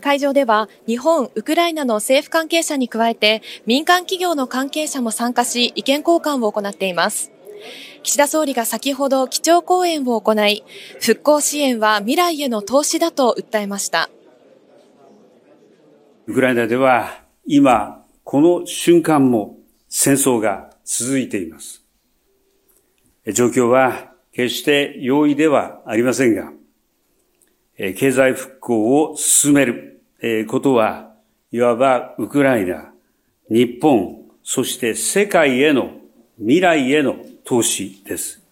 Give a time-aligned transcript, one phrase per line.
[0.00, 7.32] 会場では日本、ウクライナの政府関係者に加えて民間企業の関係者も参加し意見交換を行っています。
[8.02, 10.62] 岸田総理が先ほど基調講演を行い、
[11.00, 14.08] 復興支援は未来への投資だと訴えました。
[16.26, 19.56] ウクライナでは今、この瞬間も
[19.88, 21.82] 戦争が続いています。
[23.32, 26.52] 状況は決して容易ではありませんが、
[27.78, 30.02] 経済復興を進める
[30.48, 31.14] ことは、
[31.52, 32.92] いわばウクライナ、
[33.48, 35.92] 日本、そして世界への
[36.38, 38.42] 未来への投資です。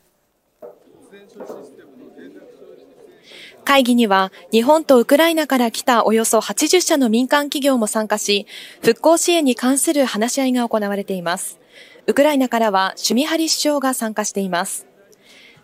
[3.65, 8.47] 会議には日本とウクライナから来たおよそ80社の民間企業も参加し、
[8.81, 11.59] 復興支援に関する話し合いが行われています。
[12.07, 14.87] ウクライナからはシュミハリ首相が参加しています。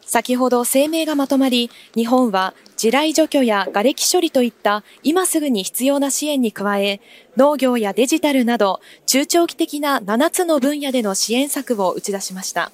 [0.05, 7.01] 先ほど声明がまとまり、日本は地雷除去や瓦礫処理といった今すぐに必要な支援に加え、
[7.37, 12.73] 農業やデジタルなど中長期的な7つの分野での支援策を打ち出しました。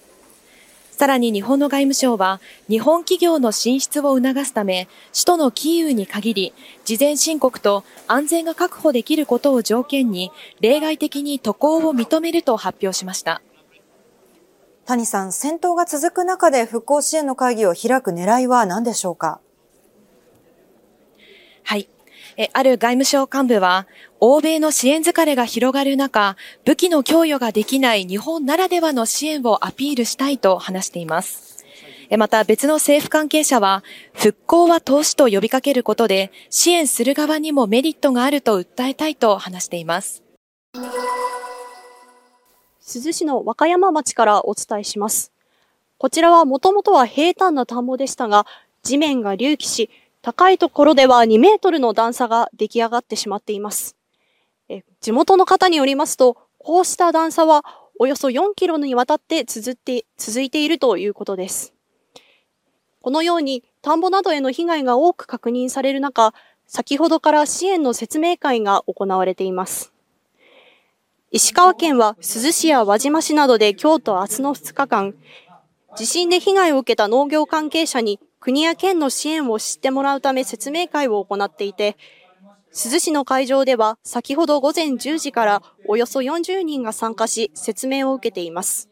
[0.99, 6.53] さらに日本の外務省は、日本企業の進出を促すため、首都のキーウに限り、
[6.85, 13.41] 事前申告と安全が確保できることを条件に、例外的に渡航を認めると発表しました。
[14.89, 19.39] 谷さん、戦闘が続く中で復興支援の会議を開く狙いは何でしょうか？
[21.63, 21.91] はい。
[22.39, 23.87] え、ある外務省幹部は、
[24.19, 31.67] 欧米の支援疲れが広がる中、武器の供与ができない日本ならではの支援をアピールしたいと話しています。
[32.17, 40.23] また別の政府関係者は、復興は投資と呼びかけることで、支援する側にもメリットがあると訴えたいと話しています。
[42.89, 45.31] 珠洲市の和歌山町からお伝えします。
[45.99, 48.47] こちらはもともとは平坦な田んぼでしたが、
[48.83, 49.91] 地面が隆起し、
[50.23, 53.95] 高いところでは2メートルの段差が出来上がってしまっています。
[54.71, 57.63] え地元の方によりますと、こうした段差は
[57.99, 61.75] およそ4キロにわたって続って続いているということです。
[63.03, 66.33] このように田んぼなどへの被害が多く確認される中、
[66.67, 69.93] 先ほどから支援の説明会が行われています。
[71.31, 75.15] 石川県は珠洲市や輪島市などで今日と明日の2日間、
[75.95, 81.99] 地震で被害を受けた農業関係者に国や県の支援を知ってもらうため説明会を行っていて、
[82.73, 88.89] 珠洲市の会場では先ほど午前10時からおよそ40人が参加し説明を受けています。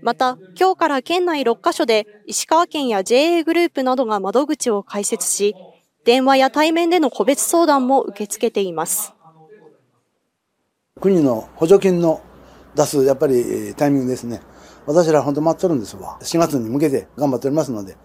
[0.00, 5.56] また、今日から県内6カ所で石川県や JA グループなどが窓口を開設し、
[6.04, 9.12] 電話や対面での個別相談も受け付けています。
[11.02, 12.22] 国の補助金の
[12.76, 14.40] 出すやっぱりタイミングですね。
[14.86, 16.16] 私ら本当待っとるんですわ。
[16.22, 17.96] 4月に向けて頑張っておりますので、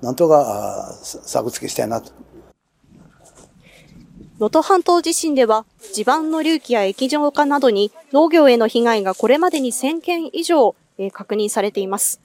[0.00, 2.12] なんとか作付けしたいなと。
[4.38, 12.22] 能登半島地震では地盤の隆起や液状化などに農業への被害がこれまでに1000件以上、え確認されています。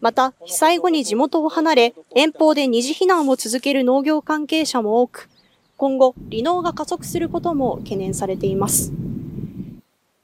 [0.00, 5.28] また、被災後に地元を離れ、遠方で二次避難を続ける農業関係者も多く、
[5.76, 8.92] 今後、離農が加速することも懸念されています。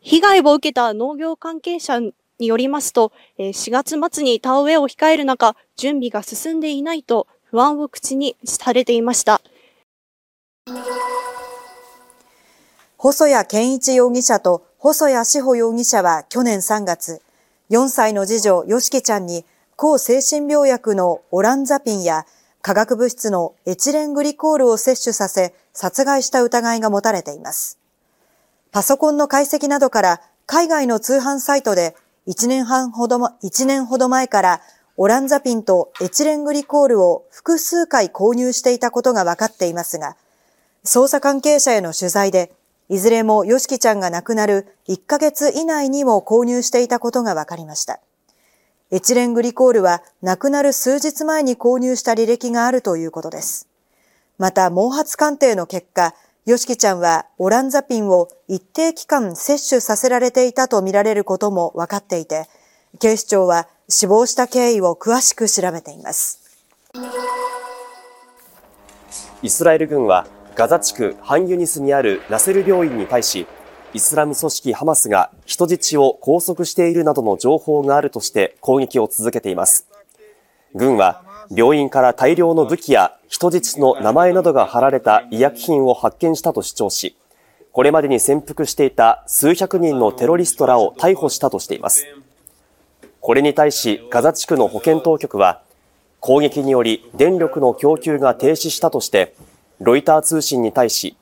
[0.05, 9.41] 被害を受けた農業関係者によりますと、4月末に田植えを控える中、準備が進んでいないと不安を口にされていました。
[12.97, 17.23] 細谷健一容疑者と細谷志保容疑者は去年3月、
[17.71, 19.45] 4歳の次女、よしきちゃんに
[19.77, 22.27] 抗精神病薬のオランザピンや
[22.61, 27.82] 化学物質のエチレングリコールを摂取させ殺害した疑いが持たれています。
[28.73, 31.95] パソコンの解析などから海外の通販サイトで
[32.27, 34.61] 1年半ほど、1年ほど前から
[34.97, 40.17] オランザピンとエチレングリコールを複数回購入していたことが分かっていますが、
[40.85, 42.51] 捜査関係者への取材で
[42.89, 48.01] いずれもヨシキちゃんが亡くなる1ヶ月以内にも購入していたことが分かりました。
[48.91, 53.69] エチレングリコールは亡くなる数日前に購入した履歴があるということです。
[54.39, 62.49] また、毛髪鑑定の結果、ヨシキちゃんはオランザピンを一定期間摂取させられていたとみられることも分かっていて、
[62.99, 66.41] 警視庁は死亡した経緯を詳しく調べています。
[69.41, 73.47] イスラエル軍はガザ地区ハンユニスにあるナセル病院に対し、
[73.95, 79.87] イスラム組織ハマスが人質を拘束しているなどの情報があるとして攻撃を続けています。
[80.75, 81.23] 軍は
[81.55, 87.15] 病院から大量の武器や人質の名前などが貼られた医薬品を発見したと主張し、
[87.73, 92.07] これまでに潜伏していた数百人のテロリストらを逮捕したとしています。
[93.21, 95.61] これに対しガザ地区の保健当局は、
[96.21, 99.35] 攻撃により電力の供給が停止したとして、
[99.79, 101.17] ロイター通信に対し、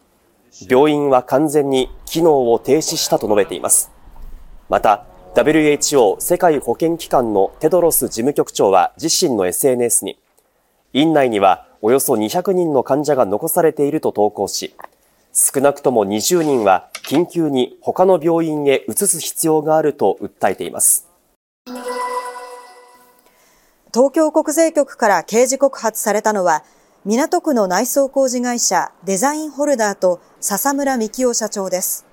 [0.69, 3.91] 病院は完全に機能を停止したと述べています。
[4.69, 10.19] また、WHO 世界保健機関のテドロス事務局長は自身の SNS に、
[10.92, 14.75] 院内にはおよそ200人の患者が残されていると投稿し、
[15.32, 21.06] 少なくとも20人は緊急に他の病院へ移す必要があると訴えています。
[23.92, 26.64] 東京国税局から刑事告発されたのは、
[27.04, 32.04] 港区の内装工事会社デザインホルダーと笹村幹夫社長です。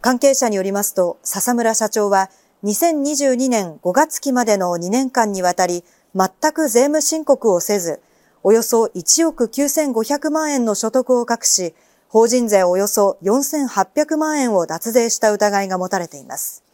[0.00, 2.30] 関係者によりますと、笹村社長は
[2.64, 5.84] 2022年5月期までの2年間にわたり、
[6.16, 8.00] 全く税務申告をせず、
[8.42, 11.74] およそ1億9500万円の所得を隠し、
[12.08, 16.64] 法人税およそ4800万円を脱税した疑いが持たれています。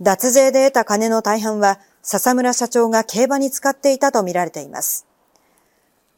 [0.00, 5.06] 脱税で得た金の大半は、笹村社長が競馬に使っていたとみられています。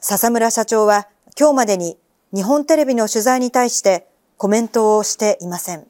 [0.01, 1.09] 笹村社長は
[1.39, 1.97] 今日までに
[2.35, 5.87] 日本テレビの取材に対してコメントをしていません。